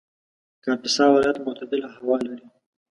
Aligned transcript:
کاپیسا 0.63 1.05
ولایت 1.13 1.37
معتدله 1.45 1.87
هوا 1.95 2.15
لري 2.25 2.45